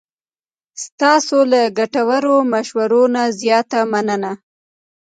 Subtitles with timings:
[0.83, 4.31] ستاسو له ګټورو مشورو نه زیاته مننه.